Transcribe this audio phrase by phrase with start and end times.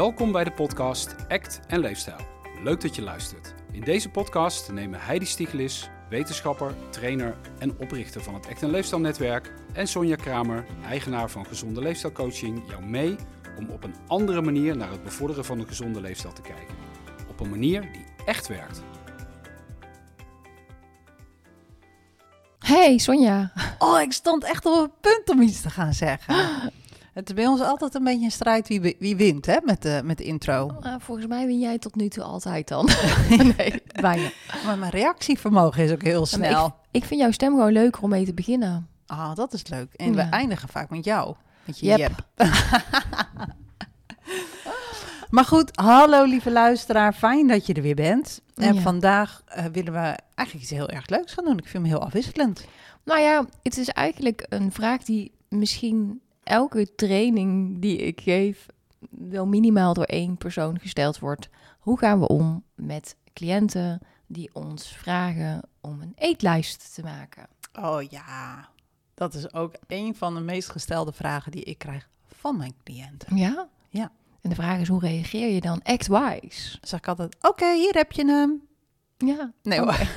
[0.00, 2.16] Welkom bij de podcast Act en Leefstijl.
[2.62, 3.54] Leuk dat je luistert.
[3.72, 9.00] In deze podcast nemen Heidi Stieglis, wetenschapper, trainer en oprichter van het Act en Leefstijl
[9.00, 13.16] Netwerk, en Sonja Kramer, eigenaar van Gezonde Leefstijlcoaching, jou mee
[13.58, 16.74] om op een andere manier naar het bevorderen van een gezonde leefstijl te kijken.
[17.28, 18.82] Op een manier die echt werkt.
[22.58, 23.52] Hey Sonja.
[23.78, 26.34] Oh, ik stond echt op het punt om iets te gaan zeggen.
[27.12, 30.00] Het is bij ons altijd een beetje een strijd wie, wie wint hè, met, de,
[30.04, 30.70] met de intro.
[30.82, 32.88] Uh, volgens mij win jij tot nu toe altijd dan.
[33.56, 34.30] nee, bijna.
[34.64, 36.66] Maar mijn reactievermogen is ook heel snel.
[36.66, 38.88] Ik, ik, vind jouw stem gewoon leuker om mee te beginnen.
[39.06, 39.92] Ah, oh, dat is leuk.
[39.92, 40.14] En ja.
[40.14, 41.34] we eindigen vaak met jou.
[41.64, 42.26] Met je Yep.
[45.30, 47.12] maar goed, hallo lieve luisteraar.
[47.12, 48.40] Fijn dat je er weer bent.
[48.54, 48.80] En Ja.
[48.80, 51.58] vandaag eh, willen we eigenlijk iets heel erg leuks gaan doen.
[51.58, 52.64] Ik vind hem heel afwisselend.
[53.04, 58.66] Nou ja, het is eigenlijk een vraag die misschien elke training die ik geef
[59.10, 61.48] wel minimaal door één persoon gesteld wordt.
[61.78, 67.46] Hoe gaan we om met cliënten die ons vragen om een eetlijst te maken?
[67.80, 68.68] Oh ja,
[69.14, 73.36] dat is ook een van de meest gestelde vragen die ik krijg van mijn cliënten.
[73.36, 73.68] Ja?
[73.88, 74.12] Ja.
[74.40, 76.78] En de vraag is, hoe reageer je dan act-wise?
[76.80, 78.62] Zeg ik altijd, oké, hier heb je hem.
[79.16, 79.52] Ja.
[79.62, 79.98] Nee hoor.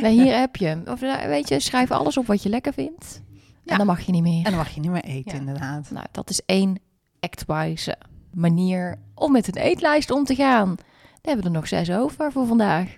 [0.00, 0.82] Nee, hier heb je hem.
[0.86, 3.22] Of nou, weet je, schrijf alles op wat je lekker vindt.
[3.68, 3.72] Ja.
[3.72, 4.36] En dan mag je niet meer.
[4.44, 5.38] En dan mag je niet meer eten, Ja.
[5.38, 5.90] inderdaad.
[5.90, 6.80] Nou, dat is één
[7.20, 7.96] act-wise
[8.32, 10.74] manier om met een eetlijst om te gaan.
[10.74, 10.84] Daar
[11.22, 12.96] hebben we er nog zes over voor vandaag.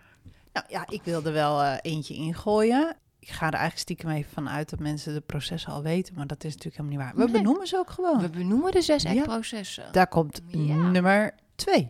[0.52, 2.96] Nou ja, ik wilde wel eh, eentje ingooien.
[3.18, 6.26] Ik ga er eigenlijk stiekem even van uit dat mensen de processen al weten, maar
[6.26, 7.26] dat is natuurlijk helemaal niet waar.
[7.26, 7.42] We Nee.
[7.42, 8.20] benoemen ze ook gewoon.
[8.20, 9.10] We benoemen de zes Ja.
[9.10, 9.84] act-processen.
[9.92, 10.74] Daar komt Ja.
[10.74, 11.88] nummer twee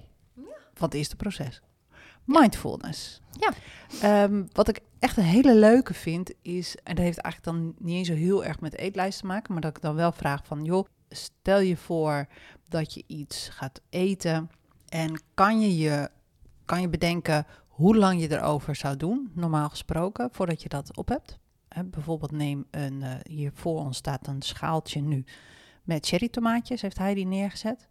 [0.75, 1.61] van het eerste proces.
[2.25, 3.21] Mindfulness.
[3.33, 3.51] Ja.
[4.03, 7.97] Ehm, wat ik echt een hele leuke vind is, en dat heeft eigenlijk dan niet
[7.97, 10.65] eens zo heel erg met eetlijst te maken, maar dat ik dan wel vraag van,
[10.65, 12.27] joh, stel je voor
[12.69, 14.51] dat je iets gaat eten
[14.89, 16.11] en kan je je,
[16.65, 21.09] kan je bedenken hoe lang je erover zou doen, normaal gesproken, voordat je dat op
[21.09, 21.39] hebt.
[21.69, 25.25] Hè, bijvoorbeeld neem een, eh, hier voor ons staat een schaaltje nu
[25.83, 27.89] met cherry tomaatjes, heeft hij die neergezet.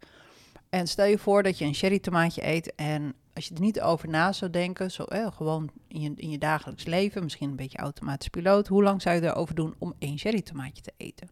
[0.68, 3.80] En stel je voor dat je een cherry tomaatje eet en als je er niet
[3.80, 7.56] over na zou denken, zo, eh, gewoon in je, in je dagelijks leven, misschien een
[7.56, 11.28] beetje automatisch piloot, hoe lang zou je erover doen om één cherry tomaatje te eten?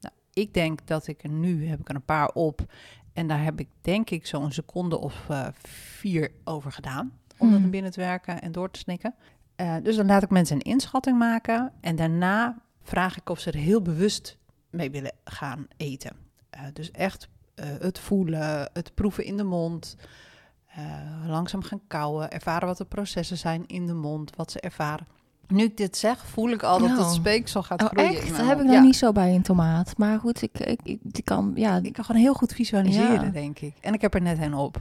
[0.00, 2.66] Nou, ik denk dat ik er nu, heb ik er een paar op
[3.12, 5.46] en daar heb ik denk ik zo'n seconde of eh,
[5.98, 9.14] vier over gedaan om dat naar binnen te werken en door te snikken.
[9.56, 13.50] Eh, dus dan laat ik mensen een inschatting maken en daarna vraag ik of ze
[13.50, 14.38] er heel bewust
[14.70, 16.16] mee willen gaan eten.
[16.50, 19.96] Eh, dus echt het voelen, het proeven in de mond,
[20.74, 20.84] eh,
[21.28, 25.06] langzaam gaan kauwen, ervaren wat de processen zijn in de mond, wat ze ervaren.
[25.48, 26.98] Nu ik dit zeg, voel ik al dat Oh.
[26.98, 28.10] het speeksel gaat Oh, groeien.
[28.16, 28.36] echt?
[28.36, 28.80] Dat heb ik nog Ja.
[28.80, 29.96] niet zo bij een tomaat.
[29.98, 33.30] Maar goed, ik, ik, ik, ik kan, ja, Ik kan gewoon heel goed visualiseren, Ja.
[33.30, 33.74] denk ik.
[33.80, 34.80] En ik heb er net een op.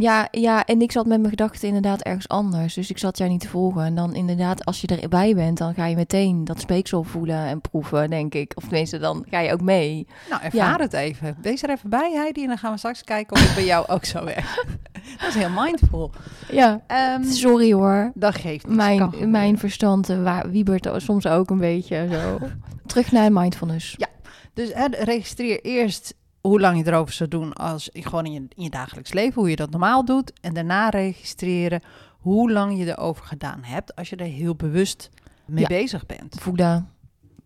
[0.00, 2.74] ja, ja, en ik zat met mijn gedachten inderdaad ergens anders.
[2.74, 3.82] Dus ik zat jou niet te volgen.
[3.84, 7.60] En dan inderdaad, als je erbij bent, dan ga je meteen dat speeksel voelen en
[7.60, 8.52] proeven, denk ik.
[8.54, 10.06] Of tenminste, dan ga je ook mee.
[10.30, 10.84] Nou, ervaar Ja.
[10.84, 11.36] het even.
[11.42, 13.86] Wees er even bij, Heidi, en dan gaan we straks kijken of het bij jou
[13.88, 14.64] ook zo werkt.
[15.20, 16.10] dat is heel mindful.
[16.50, 18.10] Ja, Ehm, sorry hoor.
[18.14, 18.76] dat geeft niets.
[18.76, 22.38] Mijn, mijn verstand eh, wa- wiebert soms ook een beetje zo.
[22.86, 23.94] Terug naar mindfulness.
[23.96, 24.06] Ja.
[24.54, 28.46] Dus hè, registreer eerst hoe lang je erover zou doen als je gewoon in je,
[28.54, 30.32] in je dagelijks leven, hoe je dat normaal doet.
[30.40, 31.82] En daarna registreren
[32.18, 35.10] hoe lang je erover gedaan hebt als je er heel bewust
[35.46, 35.66] mee Ja.
[35.68, 36.36] bezig bent.
[36.40, 36.90] Voelen,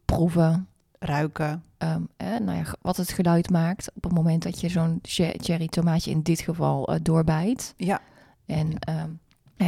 [0.05, 0.67] proeven.
[0.99, 1.63] Ruiken.
[1.79, 5.67] eh, nou ja, wat het geluid maakt op het moment dat je zo'n che- cherry
[5.69, 7.75] tomaatje in dit geval eh, doorbijt.
[7.77, 8.01] Ja.
[8.47, 9.11] En ehm,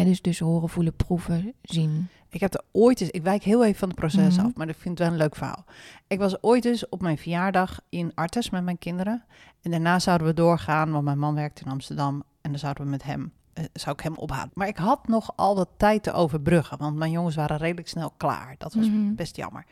[0.03, 2.09] dus, dus horen, voelen, proeven, zien.
[2.28, 4.47] Ik heb er ooit eens, ik wijk heel even van het proces Mhm.
[4.47, 5.65] af, maar ik vind het wel een leuk verhaal.
[6.06, 9.25] Ik was ooit eens op mijn verjaardag in Artes met mijn kinderen.
[9.62, 12.22] En daarna zouden we doorgaan, want mijn man werkt in Amsterdam.
[12.41, 14.50] En dan zouden we met hem, eh, zou ik hem ophalen.
[14.55, 18.12] Maar ik had nog al wat tijd te overbruggen, want mijn jongens waren redelijk snel
[18.17, 18.55] klaar.
[18.58, 19.14] Dat was Mhm.
[19.14, 19.64] best jammer.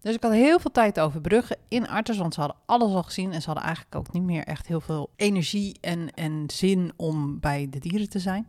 [0.00, 3.02] Dus ik had heel veel tijd te overbruggen in Artes, want ze hadden alles al
[3.02, 3.32] gezien.
[3.32, 7.40] En ze hadden eigenlijk ook niet meer echt heel veel energie en, en zin om
[7.40, 8.46] bij de dieren te zijn.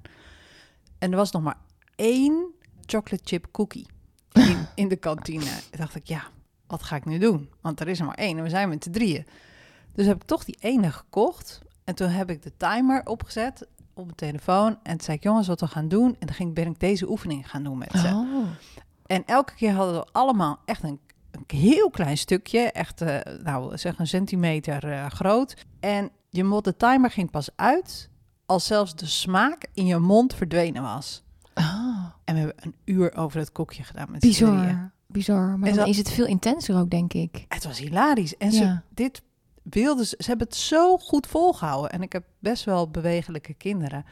[1.03, 1.57] En er was nog maar
[1.95, 2.51] één
[2.85, 3.87] chocolate chip cookie
[4.31, 5.43] in, in de kantine.
[5.43, 6.23] Toen dacht ik, ja,
[6.67, 7.49] wat ga ik nu doen?
[7.61, 9.25] Want er is er maar één en we zijn met z'n drieën.
[9.93, 11.61] Dus heb ik toch die ene gekocht.
[11.83, 14.79] En toen heb ik de timer opgezet op mijn telefoon.
[14.83, 16.15] En toen zei ik, jongens, wat we gaan doen.
[16.19, 18.07] En dan ging, ben ik deze oefening gaan doen met ze.
[18.07, 18.47] Oh.
[19.05, 20.99] En elke keer hadden we allemaal echt een,
[21.31, 22.59] een heel klein stukje.
[22.59, 25.65] Echt, eh, nou, zeg een centimeter eh, groot.
[25.79, 28.11] En je mond, de timer ging pas uit
[28.45, 31.23] als zelfs de smaak in je mond verdwenen was.
[31.53, 34.91] Ah, En we hebben een uur over het koekje gedaan met bizar.
[35.07, 35.59] Bizar.
[35.59, 37.45] Maar En dan is het veel intenser ook, denk ik.
[37.47, 38.37] Het was hilarisch.
[38.37, 39.21] En ze, dit
[39.63, 41.91] wilden ze, ze hebben het zo goed volgehouden.
[41.91, 44.05] En ik heb best wel bewegelijke kinderen.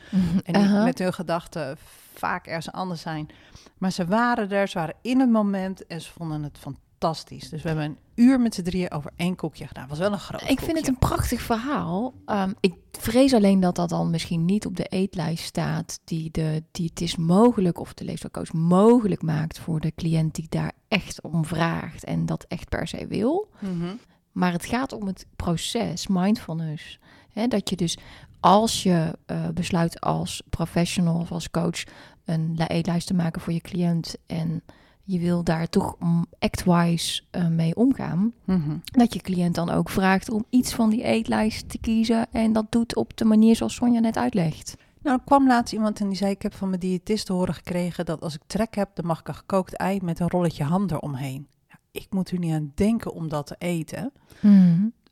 [0.44, 0.84] En die Aha.
[0.84, 1.78] met hun gedachten
[2.14, 3.30] vaak ergens anders zijn.
[3.78, 7.50] Maar ze waren er, ze waren in het moment en ze vonden het fantastisch.
[7.50, 9.88] Dus we hebben een uur met z'n drieën over één koekje gedaan.
[9.88, 12.14] Was wel een groot Ik vind het een prachtig verhaal.
[12.26, 16.64] Ehm, ik vrees alleen dat dat dan misschien niet op de eetlijst staat die de
[16.72, 22.04] diëtist mogelijk of de leefstijlcoach mogelijk maakt voor de cliënt die daar echt om vraagt
[22.04, 23.50] en dat echt per se wil.
[23.60, 23.96] Mhm.
[24.32, 27.00] Maar het gaat om het proces, mindfulness.
[27.34, 27.98] Hè, dat je dus
[28.40, 31.84] als je eh, besluit als professional of als coach
[32.26, 34.64] een li- eetlijst te maken voor je cliënt en
[35.04, 38.78] je wil daar toch mm, act-wise eh, mee omgaan, Mhm.
[38.84, 42.66] dat je cliënt dan ook vraagt om iets van die eetlijst te kiezen en dat
[42.72, 44.76] doet op de manier zoals Sonja net uitlegt.
[45.02, 46.32] Nou, er kwam laatst iemand en die zei...
[46.32, 48.06] ik heb van mijn diëtist te horen gekregen...
[48.06, 50.00] dat als ik trek heb, dan mag ik een gekookt ei...
[50.02, 51.48] met een rolletje ham eromheen.
[51.68, 54.12] Ja, ik moet er niet aan denken om dat te eten.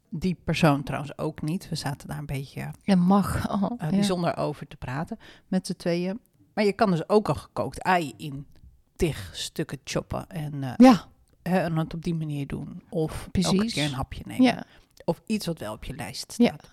[0.09, 1.69] Die persoon trouwens ook niet.
[1.69, 3.51] We zaten daar een beetje En mag.
[3.51, 3.95] Oh, eh, ja.
[3.95, 6.19] bijzonder over te praten met z'n tweeën.
[6.53, 8.45] Maar je kan dus ook een gekookt ei in
[8.99, 10.29] tig stukken choppen...
[10.29, 11.05] en, eh, Ja,
[11.43, 12.81] hè, en het op die manier doen.
[12.89, 13.73] Of elke Precies.
[13.73, 14.43] keer een hapje nemen.
[14.45, 14.63] ja.
[15.05, 16.45] Of iets wat wel op je lijst Ja.
[16.45, 16.69] staat.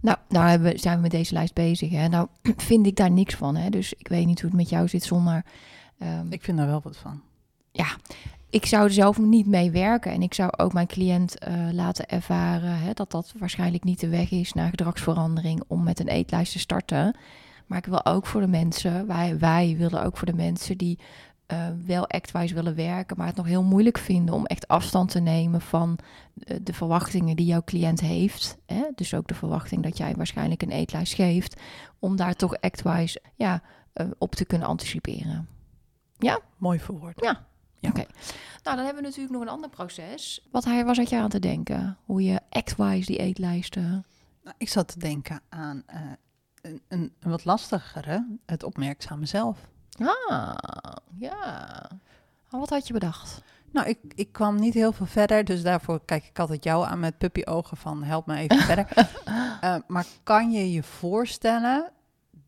[0.00, 1.90] Nou, nou hebben we, zijn we met deze lijst bezig.
[1.90, 2.08] Hè.
[2.08, 3.56] Nou vind ik daar niks van.
[3.56, 3.70] Hè.
[3.70, 5.44] Dus ik weet niet hoe het met jou zit zonder...
[5.98, 7.22] ehm, Ik vind daar wel wat van.
[8.50, 10.12] ik zou er zelf niet mee werken.
[10.12, 14.08] En ik zou ook mijn cliënt eh, laten ervaren hè, dat dat waarschijnlijk niet de
[14.08, 17.16] weg is naar gedragsverandering om met een eetlijst te starten.
[17.66, 20.98] Maar ik wil ook voor de mensen, wij, wij willen ook voor de mensen die
[21.54, 25.20] eh, wel actwise willen werken, maar het nog heel moeilijk vinden om echt afstand te
[25.20, 25.98] nemen van
[26.38, 28.56] eh, de verwachtingen die jouw cliënt heeft.
[28.66, 28.82] Hè?
[28.94, 31.60] Dus ook de verwachting dat jij waarschijnlijk een eetlijst geeft,
[31.98, 33.62] om daar toch actwise ja,
[33.92, 35.48] eh, op te kunnen anticiperen.
[36.56, 37.20] Mooi verwoord.
[37.20, 37.46] Ja.
[37.78, 37.88] Ja.
[37.88, 38.04] Oké.
[38.62, 40.48] Nou, dan hebben we natuurlijk nog een ander proces.
[40.50, 41.98] Wat hij was, had je aan te denken?
[42.04, 44.06] Hoe je actwise die eetlijsten...
[44.42, 49.72] Nou, ik zat te denken aan een, een, een wat lastigere, het opmerkzame zelf.
[49.98, 50.54] Ah,
[51.18, 51.90] ja.
[52.50, 53.42] Oh, wat had je bedacht?
[53.70, 57.00] Nou, ik, ik kwam niet heel veel verder, dus daarvoor kijk ik altijd jou aan
[57.00, 58.88] met puppyogen van help me even verder.
[59.60, 61.90] Eh, maar kan je je voorstellen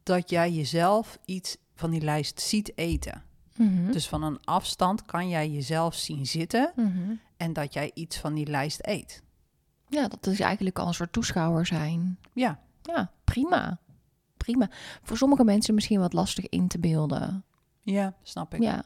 [0.02, 3.22] dat jij jezelf iets van die lijst ziet eten?
[3.56, 3.90] Mhm.
[3.90, 7.12] Dus van een afstand kan jij jezelf zien zitten Mhm.
[7.36, 9.22] en dat jij iets van die lijst eet.
[9.88, 12.18] Ja, dat is eigenlijk al een soort toeschouwer zijn.
[12.32, 13.78] Ja, Ja, prima.
[14.46, 14.68] Prima.
[15.02, 17.44] Voor sommige mensen misschien wat lastig in te beelden.
[17.82, 18.62] ja, snap ik.
[18.62, 18.84] Ja.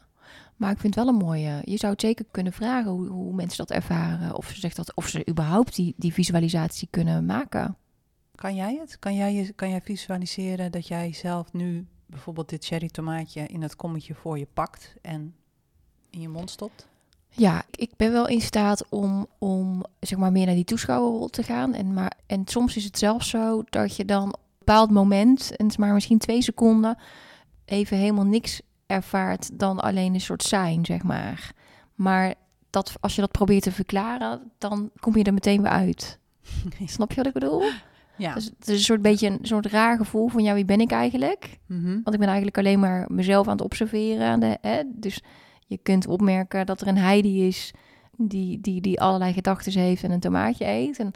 [0.55, 1.61] Maar ik vind het wel een mooie.
[1.63, 4.35] Je zou het zeker kunnen vragen hoe, hoe mensen dat ervaren.
[4.35, 7.77] Of ze, zegt dat, of ze überhaupt die, die visualisatie kunnen maken.
[8.35, 8.99] Kan jij het?
[8.99, 13.61] Kan jij, je, kan jij visualiseren dat jij zelf nu bijvoorbeeld dit cherry tomaatje in
[13.61, 15.35] het kommetje voor je pakt en
[16.09, 16.87] in je mond stopt?
[17.29, 21.43] Ja, ik ben wel in staat om, om zeg maar meer naar die toeschouwerrol te
[21.43, 21.73] gaan.
[21.73, 24.35] En, maar, en soms is het zelfs zo dat je dan
[24.71, 26.97] bepaald moment, en het is maar misschien twee seconden,
[27.65, 31.51] even helemaal niks ervaart dan alleen een soort zijn, zeg maar.
[31.95, 32.33] Maar
[32.69, 36.19] dat, als je dat probeert te verklaren, dan kom je er meteen weer uit.
[36.85, 37.63] Snap je wat ik bedoel?
[38.17, 38.33] Ja.
[38.33, 40.91] Dus het is een soort beetje een soort raar gevoel van, ja, wie ben ik
[40.91, 41.59] eigenlijk?
[41.65, 41.91] Mhm.
[41.91, 44.27] Want ik ben eigenlijk alleen maar mezelf aan het observeren.
[44.27, 44.81] Aan de, hè?
[44.85, 45.21] Dus
[45.67, 47.73] je kunt opmerken dat er een Heidi is
[48.17, 50.99] die, die, die allerlei gedachten heeft en een tomaatje eet.
[50.99, 51.11] En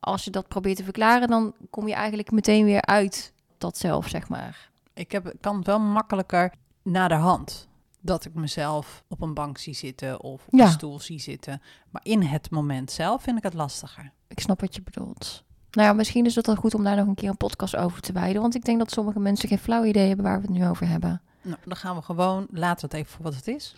[0.00, 4.08] als je dat probeert te verklaren, dan kom je eigenlijk meteen weer uit dat zelf,
[4.08, 4.70] zeg maar.
[4.94, 6.52] Ik heb, kan wel makkelijker
[6.82, 7.68] naar de hand.
[8.00, 10.64] Dat ik mezelf op een bank zie zitten of op Ja.
[10.64, 11.62] een stoel zie zitten.
[11.90, 14.12] Maar in het moment zelf vind ik het lastiger.
[14.28, 15.42] Ik snap wat je bedoelt.
[15.70, 18.00] Nou ja, misschien is het wel goed om daar nog een keer een podcast over
[18.00, 18.40] te wijden.
[18.42, 20.88] Want ik denk dat sommige mensen geen flauw idee hebben waar we het nu over
[20.88, 21.22] hebben.
[21.42, 23.74] Nou, dan gaan we gewoon, laten we het even voor wat het is.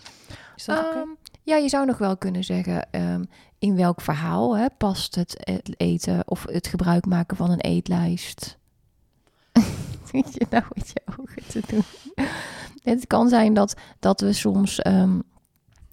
[0.57, 0.99] Is dat oké?
[0.99, 1.09] Ehm,
[1.51, 3.25] ja, je zou nog wel kunnen zeggen ehm,
[3.59, 5.37] in welk verhaal hè, past het,
[5.77, 8.59] eten of het gebruik maken van een eetlijst.
[10.13, 11.85] Zit je nou met je ogen te doen?
[12.83, 15.19] Het kan zijn dat, dat we soms ehm,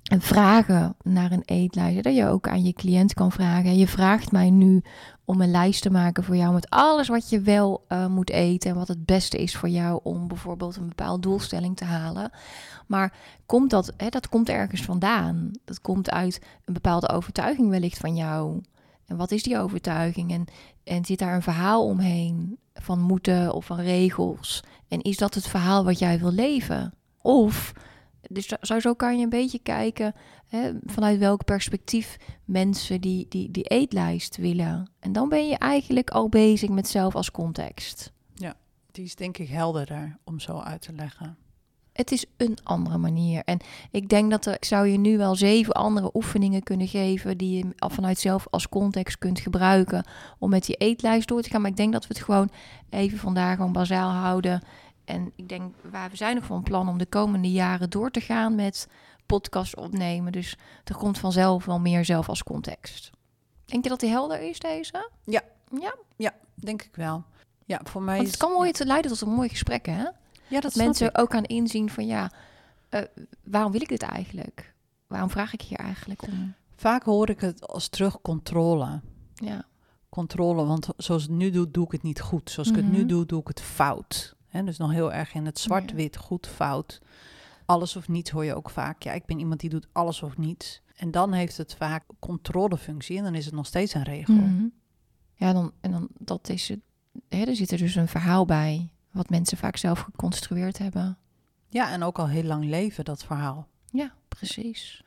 [0.08, 2.04] vragen naar een eetlijst.
[2.04, 3.78] Dat je ook aan je cliënt kan vragen.
[3.78, 4.82] Je vraagt mij nu
[5.26, 8.70] om een lijst te maken voor jou met alles wat je wel eh, moet eten.
[8.70, 12.32] En wat het beste is voor jou om bijvoorbeeld een bepaalde doelstelling te halen.
[12.88, 13.14] Maar
[13.46, 15.52] komt dat, hè, dat komt ergens vandaan.
[15.66, 18.62] Dat komt uit een bepaalde overtuiging wellicht van jou.
[19.06, 20.32] En wat is die overtuiging?
[20.32, 20.46] En,
[20.84, 24.64] en zit daar een verhaal omheen van moeten of van regels?
[24.88, 26.94] En is dat het verhaal wat jij wil leven?
[27.22, 27.74] Of,
[28.30, 30.14] dus zo, zo kan je een beetje kijken
[30.48, 34.90] hè, vanuit welk perspectief mensen die, die, die eetlijst willen.
[35.00, 38.16] En dan ben je eigenlijk al bezig met zelf als context.
[38.98, 41.38] Die is denk ik helderder om zo uit te leggen.
[41.94, 43.42] Het is een andere manier.
[43.46, 43.60] En
[43.92, 47.58] ik denk dat er, ik zou je nu wel zeven andere oefeningen kunnen geven die
[47.58, 50.06] je vanuit zelf als context kunt gebruiken
[50.40, 51.62] om met die eetlijst door te gaan.
[51.62, 52.50] Maar ik denk dat we het gewoon
[52.90, 54.62] even vandaag gewoon bazaal houden.
[55.08, 58.22] En ik denk, waar we zijn nog van plan om de komende jaren door te
[58.22, 58.88] gaan met
[59.26, 60.32] podcast opnemen.
[60.32, 63.10] Dus er komt vanzelf wel meer zelf als context.
[63.66, 65.10] Denk je dat die helder is, deze?
[65.24, 65.42] Ja.
[65.80, 65.96] Ja?
[66.16, 67.24] Ja, denk ik wel.
[67.66, 68.34] Ja, voor mij Want is...
[68.34, 70.06] het kan mooi te leiden tot een mooi gesprek, hè?
[70.48, 71.20] Ja, dat mensen ik.
[71.20, 72.32] ook gaan inzien van ja,
[72.90, 73.02] eh,
[73.44, 74.74] waarom wil ik dit eigenlijk?
[75.08, 76.54] Waarom vraag ik hier eigenlijk om?
[76.76, 79.02] Vaak hoor ik het als terug controle.
[79.34, 79.66] Ja,
[80.10, 82.50] Controle, want zoals ik het nu doe, doe ik het niet goed.
[82.52, 83.08] Zoals ik het nu Mhm.
[83.08, 84.36] doe, doe ik het fout.
[84.58, 87.02] Hè, dus nog heel erg in het zwart-wit, goed, fout.
[87.66, 89.04] Alles of niets hoor je ook vaak.
[89.04, 90.82] Ja, ik ben iemand die doet alles of niets.
[90.96, 94.34] En dan heeft het vaak controlefunctie en dan is het nog steeds een regel.
[94.34, 94.66] Mhm.
[95.36, 96.80] ja dan, en dan dat is het.
[97.30, 101.18] Hè, er zit er dus een verhaal bij, wat mensen vaak zelf geconstrueerd hebben.
[101.70, 103.68] Ja, en ook al heel lang leven, dat verhaal.
[103.92, 105.04] Ja, precies.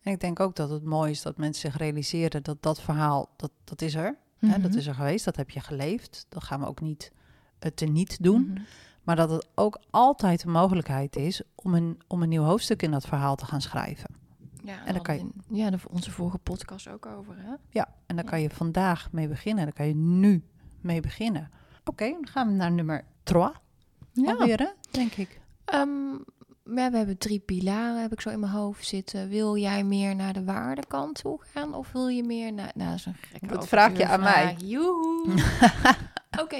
[0.00, 3.28] En ik denk ook dat het mooi is dat mensen zich realiseren dat dat verhaal,
[3.36, 4.16] dat, dat is er.
[4.38, 4.78] Hè, dat Mhm.
[4.78, 6.26] is er geweest, dat heb je geleefd.
[6.28, 7.12] Dat gaan we ook niet
[7.64, 8.46] uh, teniet doen.
[8.50, 8.60] Mhm.
[9.02, 12.90] Maar dat het ook altijd een mogelijkheid is om een, om een nieuw hoofdstuk in
[12.90, 14.14] dat verhaal te gaan schrijven.
[14.64, 17.52] Ja, dan kan je- in- Ja, de, onze vorige podcast ook over, hè?
[17.70, 18.30] Ja, en daar Ja.
[18.30, 19.64] kan je vandaag mee beginnen.
[19.64, 20.44] Daar kan je nu
[20.80, 21.50] mee beginnen.
[21.84, 23.44] Oké, dan gaan we naar nummer 3
[24.26, 24.68] alweer, hè?
[24.90, 25.40] denk ik.
[25.64, 26.12] Ehm,
[26.74, 29.28] ja, we hebben drie pilaren, heb ik zo in mijn hoofd zitten.
[29.28, 31.74] Wil jij meer naar de waardekant toe gaan?
[31.74, 32.70] Of wil je meer naar...
[32.74, 34.56] Nou, dat is een gekke Dat vraag je aan mij.
[34.58, 35.34] Joehoe.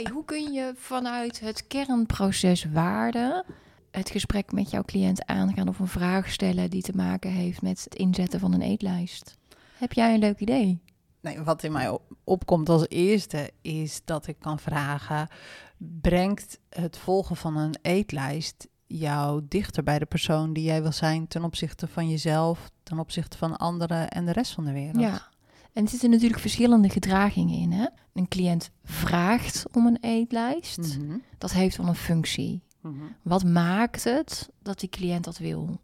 [0.04, 3.44] Hoe kun je vanuit het kernproces waarde...
[3.90, 5.68] het gesprek met jouw cliënt aangaan...
[5.68, 9.36] of een vraag stellen die te maken heeft met het inzetten van een eetlijst?
[9.76, 10.80] Heb jij een leuk idee?
[11.20, 15.28] Nee, wat in mij op- opkomt als eerste is dat ik kan vragen:
[15.76, 21.28] brengt het volgen van een eetlijst jou dichter bij de persoon die jij wil zijn
[21.28, 25.00] ten opzichte van jezelf, ten opzichte van anderen en de rest van de wereld?
[25.00, 25.28] Ja.
[25.76, 27.72] En er zitten natuurlijk verschillende gedragingen in.
[27.72, 27.86] Hè?
[28.12, 30.98] Een cliënt vraagt om een eetlijst.
[30.98, 32.62] Mhm, Dat heeft wel een functie.
[32.80, 32.94] mhm.
[33.22, 35.80] Wat maakt het dat die cliënt dat wil?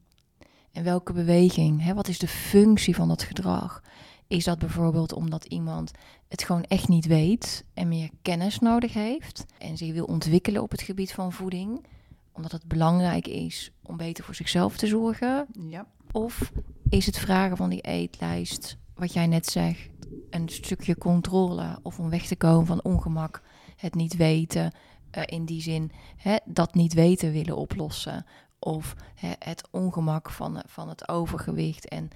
[0.72, 1.82] En welke beweging?
[1.82, 1.94] Hè?
[1.94, 3.82] Wat is de functie van dat gedrag?
[4.26, 5.90] Is dat bijvoorbeeld omdat iemand
[6.28, 10.70] het gewoon echt niet weet en meer kennis nodig heeft en zich wil ontwikkelen op
[10.70, 11.84] het gebied van voeding,
[12.32, 15.46] omdat het belangrijk is om beter voor zichzelf te zorgen?
[15.68, 15.87] Ja.
[16.12, 16.52] Of
[16.88, 19.88] is het vragen van die eetlijst, wat jij net zegt,
[20.30, 23.42] een stukje controle of om weg te komen van ongemak,
[23.76, 24.72] het niet weten,
[25.11, 28.26] eh, in die zin hè, dat niet weten willen oplossen.
[28.58, 32.11] Of hè, het ongemak van, eh, van het overgewicht en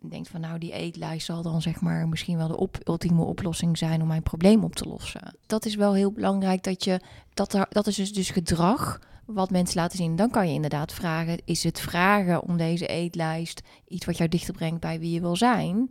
[0.00, 4.02] denkt van nou die eetlijst zal dan zeg maar misschien wel de ultieme oplossing zijn
[4.02, 5.36] om mijn probleem op te lossen.
[5.46, 7.00] Dat is wel heel belangrijk dat je,
[7.34, 9.00] dat, dat is dus, dus gedrag
[9.34, 10.16] wat mensen laten zien.
[10.16, 14.54] Dan kan je inderdaad vragen, is het vragen om deze eetlijst iets wat jou dichter
[14.54, 15.90] brengt bij wie je wil zijn?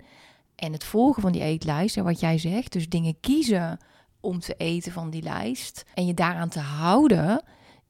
[0.55, 3.79] En het volgen van die eetlijst en wat jij zegt, dus dingen kiezen
[4.19, 7.43] om te eten van die lijst en je daaraan te houden,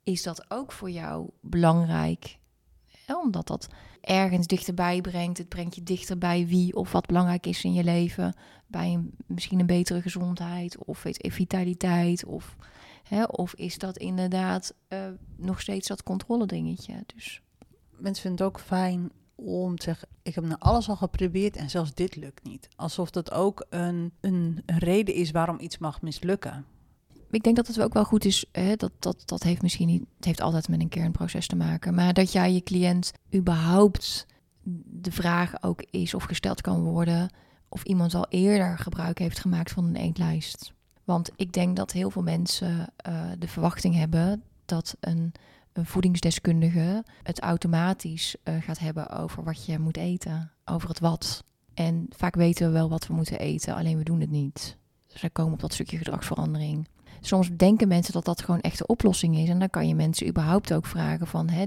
[0.03, 2.37] is dat ook voor jou belangrijk.
[3.07, 3.67] Ja, omdat dat
[4.01, 5.37] ergens dichterbij brengt.
[5.37, 8.35] Het brengt je dichter bij wie of wat belangrijk is in je leven.
[8.67, 12.25] Bij misschien een betere gezondheid of vitaliteit.
[12.25, 12.55] Of,
[13.07, 14.99] hè, of is dat inderdaad eh,
[15.35, 17.03] nog steeds dat controle dingetje.
[17.15, 17.41] Dus
[17.97, 21.69] Mensen vinden het ook fijn om te zeggen: Ik heb nou alles al geprobeerd en
[21.69, 22.67] zelfs dit lukt niet.
[22.75, 26.65] Alsof dat ook een, een, een reden is waarom iets mag mislukken.
[27.31, 28.45] ik denk dat het ook wel goed is.
[28.51, 30.03] Hè, dat, dat, dat heeft misschien niet.
[30.15, 31.93] Het heeft altijd met een kernproces te maken.
[31.93, 34.25] Maar dat jij je cliënt überhaupt
[34.85, 37.29] de vraag ook is of gesteld kan worden.
[37.69, 40.73] Of iemand al eerder gebruik heeft gemaakt van een eetlijst.
[41.07, 45.31] Want ik denk dat heel veel mensen eh, de verwachting hebben dat een,
[45.73, 51.43] een voedingsdeskundige het automatisch eh, gaat hebben over wat je moet eten, over het wat.
[51.73, 54.77] En vaak weten we wel wat we moeten eten, alleen we doen het niet.
[55.07, 56.87] Dus wij komen op dat stukje gedragsverandering.
[57.21, 59.49] Soms denken mensen dat dat gewoon echt de oplossing is.
[59.49, 61.49] En dan kan je mensen überhaupt ook vragen van...
[61.49, 61.65] Hè,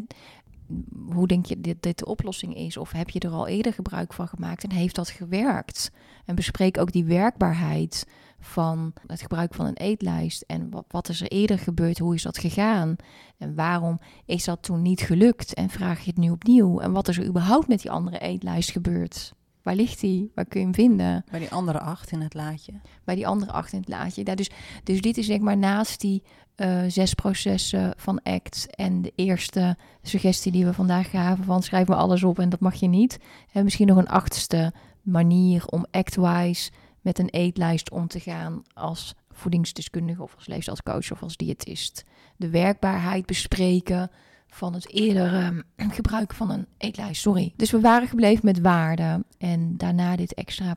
[1.12, 2.76] hoe denk je dit, dit de oplossing is?
[2.76, 5.90] Of heb je er al eerder gebruik van gemaakt en heeft dat gewerkt?
[6.24, 8.06] En bespreek ook die werkbaarheid
[8.40, 10.42] van het gebruik van een eetlijst.
[10.42, 11.98] En wat, wat is er eerder gebeurd?
[11.98, 12.96] Hoe is dat gegaan?
[13.38, 15.54] En waarom is dat toen niet gelukt?
[15.54, 16.78] En vraag je het nu opnieuw?
[16.78, 19.34] En wat is er überhaupt met die andere eetlijst gebeurd?
[19.62, 20.30] Waar ligt die?
[20.34, 21.24] Waar kun je hem vinden?
[21.30, 22.72] Bij die andere acht in het laadje.
[23.04, 24.22] bij die andere acht in het laadje.
[24.24, 24.50] Ja, dus,
[24.84, 26.22] dus dit is zeg maar naast die
[26.54, 31.88] eh, zes processen van ACT en de eerste suggestie die we vandaag gaven van schrijf
[31.88, 33.18] maar alles op en dat mag je niet.
[33.52, 36.70] En misschien nog een achtste manier om ACT-wise
[37.00, 42.04] met een eetlijst om te gaan als voedingsdeskundige of als leefstijlcoach of als diëtist.
[42.36, 44.10] De werkbaarheid bespreken
[44.46, 45.60] van het eerder ehm,
[45.96, 47.20] gebruik van een eetlijst.
[47.20, 47.52] Sorry.
[47.56, 50.76] Dus we waren gebleven met waarden en daarna dit extra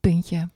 [0.00, 0.48] puntje.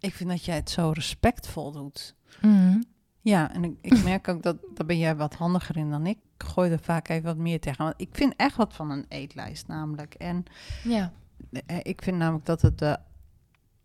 [0.00, 2.14] Ik vind dat jij het zo respectvol doet.
[2.40, 2.80] Mhm.
[3.20, 6.18] Ja, en ik, ik merk ook dat daar ben jij wat handiger in dan ik.
[6.38, 7.84] Ik gooi er vaak even wat meer tegen.
[7.84, 10.14] Want ik vind echt wat van een eetlijst namelijk.
[10.14, 10.44] En
[10.84, 11.12] Ja.
[11.66, 12.98] eh, ik vind namelijk dat het de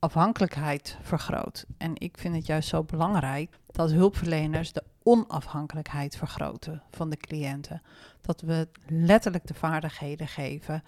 [0.03, 1.65] afhankelijkheid vergroot.
[1.77, 7.81] En ik vind het juist zo belangrijk dat hulpverleners de onafhankelijkheid vergroten van de cliënten.
[8.21, 10.83] Dat we letterlijk de vaardigheden geven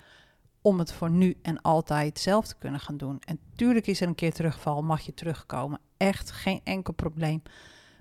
[0.62, 3.20] om het voor nu en altijd zelf te kunnen gaan doen.
[3.20, 5.80] En tuurlijk is er een keer terugval, mag je terugkomen.
[5.98, 7.42] Echt geen enkel probleem.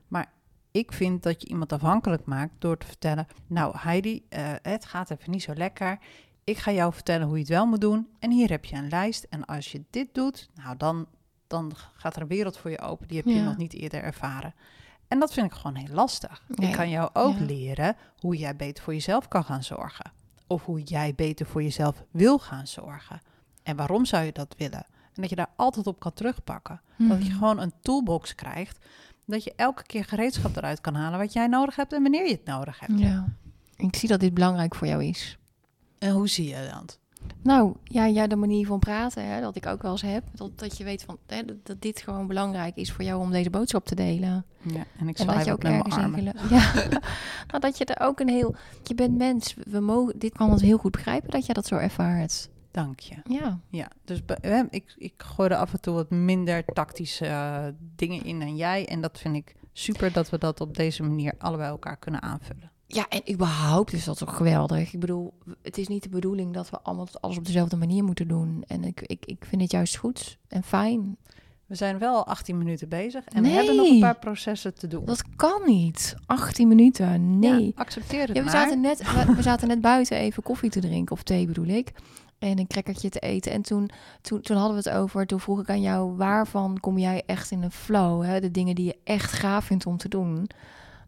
[0.09, 0.33] Maar
[0.71, 5.11] ik vind dat je iemand afhankelijk maakt door te vertellen: Nou, Heidi, eh, het gaat
[5.11, 5.99] even niet zo lekker.
[6.45, 8.09] Ik ga jou vertellen hoe je het wel moet doen.
[8.19, 9.27] En hier heb je een lijst.
[9.31, 11.07] En als je dit doet, nou dan,
[11.47, 13.09] dan gaat er een wereld voor je open.
[13.09, 13.45] Die heb je Ja.
[13.45, 14.55] nog niet eerder ervaren.
[15.09, 16.43] En dat vind ik gewoon heel lastig.
[16.55, 17.45] Ik kan jou ook Ja.
[17.45, 20.13] leren hoe jij beter voor jezelf kan gaan zorgen.
[20.47, 23.21] Of hoe jij beter voor jezelf wil gaan zorgen.
[23.63, 24.87] En waarom zou je dat willen?
[25.15, 26.81] En dat je daar altijd op kan terugpakken.
[26.99, 27.39] Dat je Mhm.
[27.39, 28.79] gewoon een toolbox krijgt.
[29.27, 32.33] Dat je elke keer gereedschap eruit kan halen wat jij nodig hebt en wanneer je
[32.33, 32.99] het nodig hebt.
[32.99, 33.25] Ja.
[33.77, 35.39] Ik zie dat dit belangrijk voor jou is.
[36.05, 36.99] En hoe zie je dat?
[37.43, 40.25] Nou, ja, ja, de manier van praten, hè, dat ik ook wel eens heb.
[40.35, 43.31] Dat, dat je weet van, hè, dat, dat dit gewoon belangrijk is voor jou om
[43.31, 44.45] deze boodschap te delen.
[44.63, 46.25] Ja, en ik En dat je ook ergens in.
[46.51, 46.73] Ja.
[47.51, 48.55] maar dat je er ook een heel...
[48.83, 49.55] Je bent mens.
[49.65, 52.49] We mogen, dit kan ons heel goed begrijpen dat jij dat zo ervaart.
[52.71, 53.15] Dank je.
[53.29, 53.61] Ja.
[53.69, 54.21] Ja, dus
[54.71, 57.65] ik, ik gooi er af en toe wat minder tactische eh,
[57.97, 58.87] dingen in dan jij.
[58.87, 62.73] En dat vind ik super dat we dat op deze manier allebei elkaar kunnen aanvullen.
[62.87, 64.93] Ja, en überhaupt is dat toch geweldig.
[64.93, 68.29] Ik bedoel, het is niet de bedoeling dat we allemaal alles op dezelfde manier moeten
[68.29, 68.65] doen.
[68.67, 71.17] En ik, ik, ik vind het juist goed en fijn.
[71.67, 73.51] We zijn wel al 18 minuten bezig en Nee.
[73.51, 75.05] we hebben nog een paar processen te doen.
[75.05, 76.15] Dat kan niet.
[76.27, 77.65] 18 minuten, nee.
[77.67, 78.51] Ja, accepteer het Ja, we, maar.
[78.51, 81.93] zaten net, we, we zaten net buiten even koffie te drinken, of thee bedoel ik.
[82.39, 83.53] En een crackertje te eten.
[83.53, 86.99] En toen, toen, toen hadden we het over, toen vroeg ik aan jou, waarvan kom
[86.99, 88.23] jij echt in een flow?
[88.25, 88.41] Hè?
[88.41, 90.47] De dingen die je echt gaaf vindt om te doen.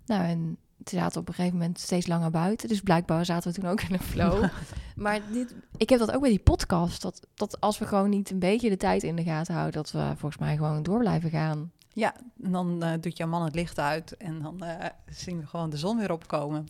[0.06, 0.56] Nou, en
[0.90, 2.68] zaten we op een gegeven moment steeds langer buiten.
[2.68, 4.44] Dus blijkbaar zaten we toen ook in een flow.
[4.96, 7.02] maar dit, ik heb dat ook bij die podcast.
[7.02, 9.90] Dat, dat als we gewoon niet een beetje de tijd in de gaten houden, dat
[9.90, 11.70] we volgens mij gewoon door blijven gaan.
[11.92, 15.46] Ja, en dan eh, doet jouw man het licht uit en dan eh, zien we
[15.46, 16.64] gewoon de zon weer opkomen.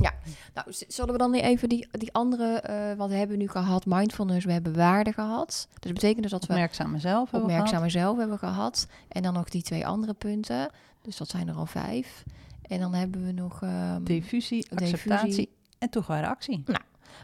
[0.55, 3.87] Nou, z- zullen we dan even die, die andere, eh wat we hebben nu gehad,
[3.87, 5.47] mindfulness, we hebben waarde gehad.
[5.47, 7.31] Dus dat betekent dus dat we Opmerkzaam mezelf.
[7.31, 7.83] hebben we opmerkzaam gehad.
[7.95, 8.87] mezelf hebben gehad.
[9.09, 10.71] En dan nog die twee andere punten.
[11.03, 12.25] Dus dat zijn er al vijf.
[12.67, 13.63] En dan hebben we nog...
[13.63, 14.95] ehm, Diffusie, Diffusie.
[14.95, 15.49] acceptatie
[15.79, 16.65] en toegewijde actie.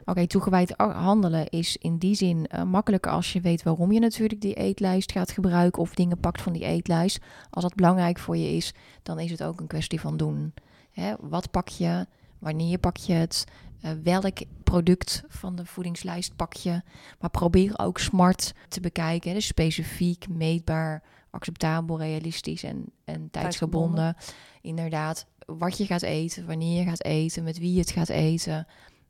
[0.05, 4.41] Oké, toegewijd handelen is in die zin eh, makkelijker als je weet waarom je natuurlijk
[4.41, 7.19] die eetlijst gaat gebruiken of dingen pakt van die eetlijst.
[7.51, 10.55] Als dat belangrijk voor je is, dan is het ook een kwestie van doen.
[10.91, 12.07] Hè, wat pak je?
[12.39, 13.45] Wanneer pak je het?
[13.81, 16.83] Eh, welk product van de voedingslijst pak je?
[17.21, 19.29] Maar probeer ook smart te bekijken.
[19.29, 24.17] hè, Dus specifiek, meetbaar, acceptabel, realistisch en, en tijdsgebonden.
[24.61, 25.27] Inderdaad,
[25.59, 28.67] wat je gaat eten, wanneer je gaat eten, met wie je het gaat eten.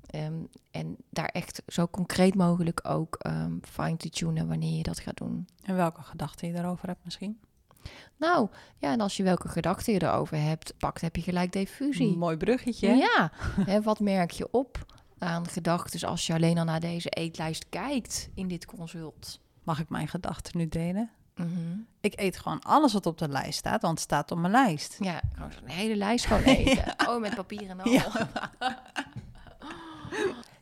[0.07, 0.35] Ehm,
[0.71, 5.17] en daar echt zo concreet mogelijk ook ehm, fine te tunen wanneer je dat gaat
[5.17, 5.47] doen.
[5.65, 7.41] En welke gedachten je daarover hebt misschien.
[8.17, 12.17] Nou, ja, en als je welke gedachten je erover hebt, pakt, heb je gelijk diffusie.
[12.17, 12.89] Mooi bruggetje.
[12.89, 13.33] Ja,
[13.71, 14.87] hè, wat merk je op
[15.19, 19.41] aan gedachten als je alleen al naar deze eetlijst kijkt in dit consult?
[19.63, 21.11] Mag ik mijn gedachten nu delen?
[21.47, 21.79] Mhm.
[22.01, 24.97] Ik eet gewoon alles wat op de lijst staat, want het staat op mijn lijst.
[25.01, 26.95] Ja, gewoon zo'n hele lijst gewoon eten.
[27.09, 27.91] Oh, met papier en al.
[27.91, 28.07] Ja.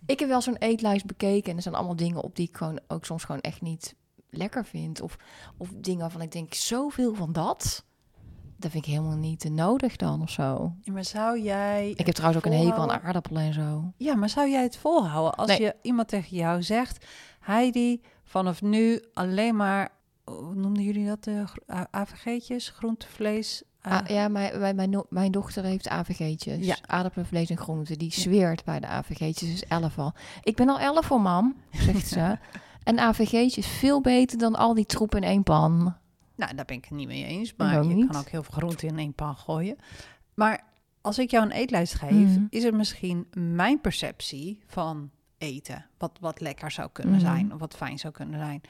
[0.07, 2.81] Ik heb wel zo'n eetlijst bekeken en er zijn allemaal dingen op die ik gewoon
[2.89, 3.95] ook soms gewoon echt niet
[4.31, 5.01] lekker vind.
[5.01, 5.17] Of,
[5.57, 7.85] of dingen waarvan ik denk, zoveel van dat,
[8.57, 10.73] dat vind ik helemaal niet nodig dan of zo.
[10.81, 11.91] Ja, maar zou jij...
[11.97, 13.93] Ik heb trouwens ook een hekel aan aardappelen en zo.
[13.97, 15.61] Ja, maar zou jij het volhouden als Nee.
[15.61, 17.07] je iemand tegen jou zegt...
[17.41, 19.91] Heidi, vanaf nu alleen maar...
[20.39, 21.25] Hoe noemden jullie dat?
[21.25, 21.45] De
[21.91, 22.69] AVG'tjes?
[22.69, 23.63] Groente, vlees?
[23.83, 26.67] ah, Ah, ja, mijn, mijn, mijn, mijn dochter heeft AVG'tjes.
[26.67, 26.77] Ja.
[26.87, 27.99] Aardappelen, vlees en groenten.
[27.99, 29.53] Die zweert bij de AVG'tjes.
[29.53, 30.13] is 11 al.
[30.43, 32.39] Ik ben al 11 voor mam, zegt ze.
[32.85, 35.95] En AVG'tjes is veel beter dan al die troep in één pan.
[36.37, 37.55] Nou, daar ben ik het niet mee eens.
[37.57, 38.07] Maar je niet.
[38.11, 39.77] kan ook heel veel groenten in één pan gooien.
[40.35, 40.61] Maar
[41.01, 42.11] als ik jou een eetlijst geef...
[42.11, 42.45] Mhm.
[42.51, 45.87] is het misschien mijn perceptie van eten...
[45.99, 47.25] wat, wat lekker zou kunnen Mhm.
[47.25, 48.61] zijn of wat fijn zou kunnen zijn...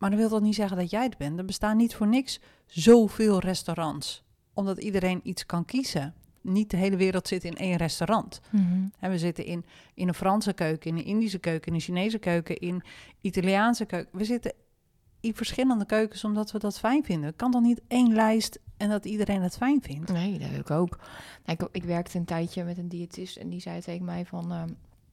[0.00, 1.38] Maar dat wil toch niet zeggen dat jij het bent?
[1.38, 4.22] Er bestaan niet voor niks zoveel restaurants.
[4.54, 6.14] Omdat iedereen iets kan kiezen.
[6.40, 8.40] Niet de hele wereld zit in één restaurant.
[8.98, 12.18] En we zitten in, in een Franse keuken, in een Indische keuken, in een Chinese
[12.18, 12.82] keuken, in
[13.20, 14.18] Italiaanse keuken.
[14.18, 14.52] We zitten
[15.20, 17.26] in verschillende keukens omdat we dat fijn vinden.
[17.28, 20.12] Het kan dan niet één lijst en dat iedereen het fijn vindt.
[20.12, 20.98] Nee, dat heb ik ook.
[21.44, 24.52] Nou, ik, ik werkte een tijdje met een diëtist en die zei tegen mij van...
[24.52, 24.68] ehm,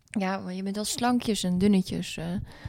[0.09, 2.17] Ja, maar je bent wel slankjes en dunnetjes.
[2.17, 2.25] eh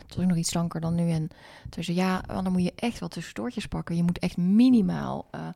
[0.07, 1.11] toen nog iets slanker dan nu.
[1.11, 1.29] En
[1.71, 3.97] toen zei ze, ja, dan moet je echt wel tussendoortjes pakken.
[3.97, 5.49] Je moet echt minimaal eh,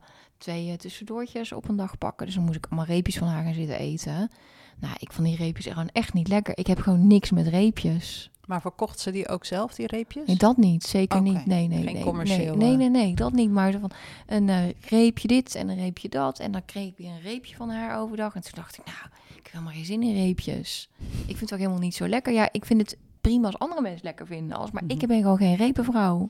[0.43, 2.25] twee eh, tussendoortjes op een dag pakken.
[2.25, 4.31] Dus dan moest ik allemaal reepjes van haar gaan zitten eten.
[4.79, 6.57] Nou, ik vond die reepjes gewoon echt niet lekker.
[6.57, 8.31] Ik heb gewoon niks met reepjes.
[8.45, 10.27] Maar verkocht ze die ook zelf, die reepjes?
[10.27, 10.83] Nee, dat niet.
[10.83, 11.45] Zeker niet.
[11.45, 12.03] Nee, nee, geen nee.
[12.03, 13.49] commercieel, Nee, nee, nee, nee, dat niet.
[13.51, 13.91] Maar van
[14.27, 14.57] een eh,
[14.89, 16.39] reepje dit en een reepje dat.
[16.39, 18.35] En dan kreeg ik weer een reepje van haar overdag.
[18.35, 18.97] En toen dacht ik, nou,
[19.29, 20.89] ik heb helemaal geen zin in reepjes.
[21.07, 22.33] Ik vind het ook helemaal niet zo lekker.
[22.33, 24.57] Ja, ik vind het prima als andere mensen lekker vinden.
[24.57, 24.91] Als, maar Mhm.
[24.99, 26.27] ik ben gewoon geen repenvrouw.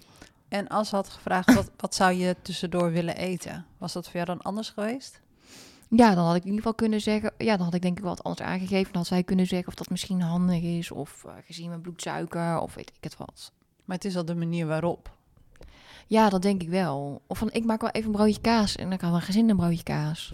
[0.54, 3.66] En als ze had gevraagd, wat, wat zou je tussendoor willen eten?
[3.78, 5.22] Was dat voor jou dan anders geweest?
[5.90, 7.34] Ja, dan had ik in ieder geval kunnen zeggen...
[7.38, 8.92] Ja, dan had ik denk ik wel wat anders aangegeven.
[8.92, 10.92] Dan had zij kunnen zeggen of dat misschien handig is.
[10.92, 12.60] Of eh, gezien mijn bloedsuiker.
[12.60, 13.52] Of weet ik het wat.
[13.86, 15.18] Maar het is al de manier waarop.
[16.08, 17.22] Ja, dat denk ik wel.
[17.28, 18.76] Of van, ik maak wel even een broodje kaas.
[18.76, 20.34] En dan kan mijn gezin een broodje kaas.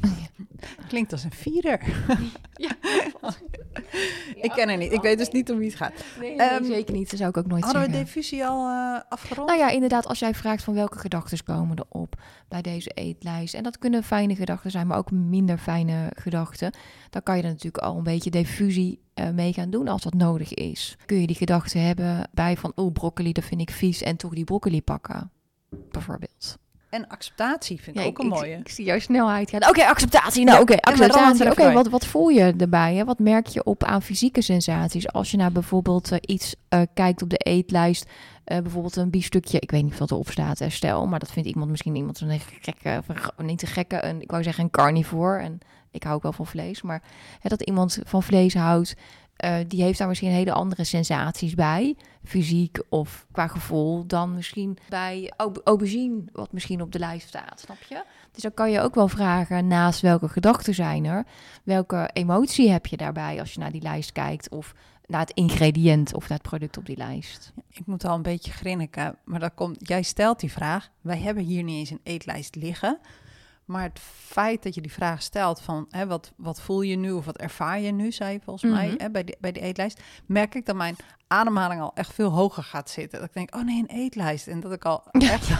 [0.88, 1.80] Klinkt als een vierer.
[2.54, 2.70] Ja.
[4.46, 4.92] ik ken haar niet.
[4.92, 5.92] Ik weet dus niet om wie het gaat.
[6.20, 7.10] Nee, nee, Ehm, zeker niet.
[7.10, 9.48] Dat zou ik ook nooit Hadden we diffusie al eh, afgerond?
[9.48, 13.54] Nou ja, inderdaad, als jij vraagt van welke gedachten komen erop bij deze eetlijst.
[13.54, 16.72] En dat kunnen fijne gedachten zijn, maar ook minder fijne gedachten.
[17.10, 20.14] Dan kan je er natuurlijk al een beetje diffusie eh, mee gaan doen als dat
[20.14, 20.96] nodig is.
[21.06, 24.02] Kun je die gedachten hebben bij van, oh broccoli, dat vind ik vies.
[24.02, 25.30] En toch die broccoli pakken,
[25.90, 26.58] bijvoorbeeld.
[26.92, 28.56] En acceptatie vind ik Ja, ook een mooie.
[28.56, 29.68] Ik, zie jouw snelheid gaan.
[29.68, 30.44] Oké, acceptatie.
[30.44, 31.50] Nou, Ja, oké, acceptatie.
[31.50, 32.94] Oké, wat, wat voel je erbij?
[32.94, 33.04] Hè?
[33.04, 35.12] Wat merk je op aan fysieke sensaties?
[35.12, 38.06] Als je naar bijvoorbeeld eh, iets eh, kijkt op de eetlijst,
[38.44, 41.32] eh, bijvoorbeeld een biefstukje, ik weet niet of dat erop staat, eh, stel, maar dat
[41.32, 44.70] vindt iemand misschien iemand een gekke, of niet een gekke, een, ik wou zeggen een
[44.70, 45.38] carnivore.
[45.38, 45.58] En
[45.90, 47.02] ik hou ook wel van vlees, maar
[47.40, 48.94] hè, dat iemand van vlees houdt,
[49.42, 54.78] eh, die heeft daar misschien hele andere sensaties bij, fysiek of qua gevoel, dan misschien
[54.88, 55.62] bij au-
[56.32, 58.02] wat misschien op de lijst staat, snap je?
[58.32, 61.24] Dus dan kan je ook wel vragen, naast welke gedachten zijn er,
[61.62, 64.74] welke emotie heb je daarbij als je naar die lijst kijkt, of
[65.06, 67.52] naar het ingrediënt of naar het product op die lijst.
[67.70, 70.90] Ik moet al een beetje grinniken, maar dat komt, jij stelt die vraag.
[71.00, 72.98] Wij hebben hier niet eens een eetlijst liggen.
[73.64, 77.12] Maar het feit dat je die vraag stelt van hè, wat, wat voel je nu
[77.12, 79.00] of wat ervaar je nu, zei je volgens mij Mhm.
[79.02, 80.96] hè, bij, die, bij die eetlijst, merk ik dat mijn
[81.26, 83.18] ademhaling al echt veel hoger gaat zitten.
[83.18, 84.46] Dat ik denk, oh nee, een eetlijst.
[84.46, 85.50] En dat ik al echt...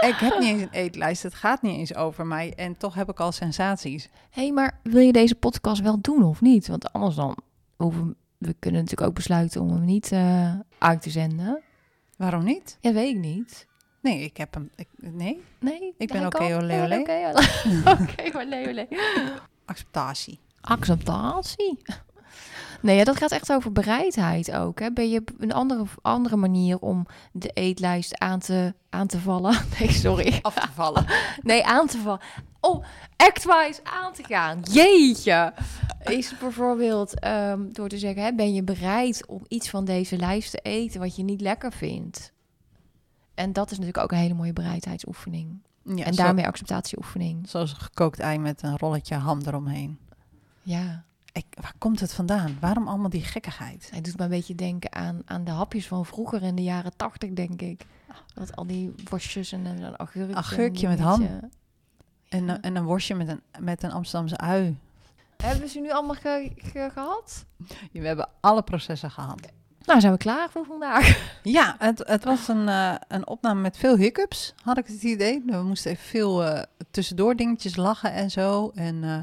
[0.00, 2.54] Ik heb niet eens een eetlijst, het gaat niet eens over mij.
[2.54, 4.08] En toch heb ik al sensaties.
[4.30, 6.68] Hé, hey, maar wil je deze podcast wel doen of niet?
[6.68, 7.36] Want anders dan
[7.76, 11.62] hoeven we kunnen natuurlijk ook besluiten om hem niet eh, uit te zenden.
[12.16, 12.78] Waarom niet?
[12.80, 13.66] Ja, weet ik niet.
[14.02, 14.70] Nee, ik heb hem...
[14.76, 16.52] Ik, nee, Nee, Ik ben oké, kan?
[16.52, 16.98] olé, olé.
[17.00, 18.44] Oké, olé.
[18.44, 18.86] Olé, olé.
[19.64, 20.40] acceptatie.
[20.60, 21.78] Acceptatie.
[22.80, 24.80] Nee, ja, dat gaat echt over bereidheid ook.
[24.80, 24.92] Hè?
[24.92, 29.56] Ben je een andere, andere manier om de eetlijst aan te, aan te vallen?
[29.78, 30.38] Nee, sorry.
[30.42, 31.06] Af te vallen.
[31.42, 32.20] Nee, aan te vallen.
[32.60, 32.84] Oh,
[33.16, 34.60] actwise aan te gaan.
[34.70, 35.52] Jeetje.
[36.04, 40.16] Is het bijvoorbeeld ehm, door te zeggen, hè, ben je bereid om iets van deze
[40.16, 42.32] lijst te eten wat je niet lekker vindt?
[43.42, 45.58] En dat is natuurlijk ook een hele mooie bereidheidsoefening.
[45.84, 47.48] Ja, en zo- daarmee acceptatieoefening.
[47.48, 49.98] Zoals een gekookt ei met een rolletje ham eromheen.
[50.62, 52.56] Ja, Ik, waar komt het vandaan?
[52.60, 53.88] Waarom allemaal die gekkigheid?
[53.90, 56.96] hij doet me een beetje denken aan, aan de hapjes van vroeger in de jaren
[56.96, 57.86] tachtig, denk ik.
[58.34, 60.88] Dat al die worstjes en een augurkje.
[60.88, 61.22] Met ham.
[62.28, 64.76] En, een- en een worstje met een, met een Amsterdamse ui.
[65.36, 67.44] Hebben ze nu allemaal ge- ge- gehad?
[67.92, 69.40] We hebben alle processen gehad.
[69.84, 71.30] Nou, zijn we klaar voor vandaag.
[71.42, 75.42] Ja, het, het was een, eh, een opname met veel hiccups, had ik het idee.
[75.46, 78.70] We moesten even veel eh, tussendoor dingetjes lachen en zo.
[78.74, 79.18] En eh,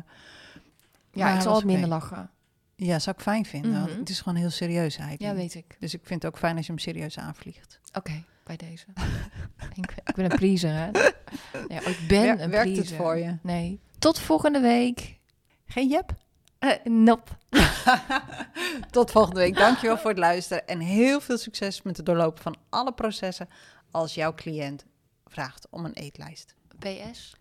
[1.11, 2.29] Ja, ik zal wat minder lachen.
[2.75, 3.73] ja, zou ik fijn vinden.
[3.73, 3.99] want Mhm.
[3.99, 4.99] Het is gewoon heel serieus.
[5.17, 5.75] Ja, weet ik.
[5.79, 7.79] Dus ik vind het ook fijn als je hem serieus aanvliegt.
[7.93, 8.85] Oké, bij deze.
[9.81, 10.85] ik, ik ben een pleaser, hè?
[11.67, 12.97] Ja, ik ben Wer- een werkt het pleaser.
[12.97, 13.37] voor je?
[13.41, 13.79] Nee.
[13.99, 15.17] Tot volgende week.
[15.67, 16.15] Geen jep?
[16.59, 17.37] Eh, nop.
[18.91, 19.55] Tot volgende week.
[19.55, 20.67] Dankjewel voor het luisteren.
[20.67, 23.49] En heel veel succes met het doorlopen van alle processen
[23.91, 24.85] als jouw cliënt
[25.25, 26.55] vraagt om een eetlijst.
[26.79, 27.35] PS.